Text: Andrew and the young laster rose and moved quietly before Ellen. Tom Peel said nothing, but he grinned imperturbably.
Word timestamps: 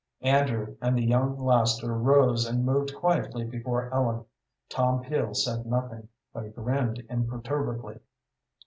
Andrew 0.23 0.77
and 0.81 0.97
the 0.97 1.05
young 1.05 1.37
laster 1.37 1.93
rose 1.95 2.47
and 2.47 2.65
moved 2.65 2.95
quietly 2.95 3.43
before 3.45 3.93
Ellen. 3.93 4.25
Tom 4.67 5.01
Peel 5.01 5.35
said 5.35 5.67
nothing, 5.67 6.07
but 6.33 6.43
he 6.43 6.49
grinned 6.49 7.03
imperturbably. 7.07 7.99